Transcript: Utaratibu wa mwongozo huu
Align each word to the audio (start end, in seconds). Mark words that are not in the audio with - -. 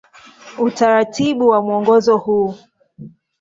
Utaratibu 0.67 1.47
wa 1.47 1.59
mwongozo 1.61 2.17
huu 2.17 2.55